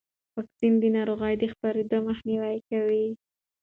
[0.35, 3.05] واکسن د ناروغۍ د خپرېدو مخنیوی کوي.